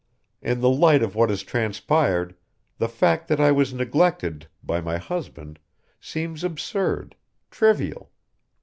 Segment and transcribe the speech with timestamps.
[0.41, 2.33] In the light of what has transpired,
[2.79, 5.59] the fact that I was neglected by my husband
[5.99, 7.15] seems absurd
[7.51, 8.09] trivial.